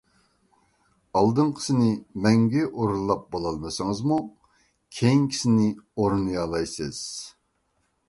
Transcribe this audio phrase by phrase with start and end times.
[1.19, 1.89] ئالدىنقىسىنى
[2.27, 4.19] مەڭگۈ ئورۇنلاپ بولالمىسىڭىزمۇ
[4.97, 7.09] كېيىنكىسىنى ئورۇنلىيالايسىز.